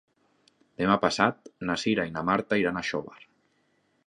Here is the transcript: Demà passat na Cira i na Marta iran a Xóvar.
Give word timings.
Demà 0.81 0.95
passat 1.03 1.51
na 1.71 1.77
Cira 1.83 2.09
i 2.11 2.17
na 2.19 2.27
Marta 2.31 2.63
iran 2.63 2.81
a 2.83 2.87
Xóvar. 2.93 3.23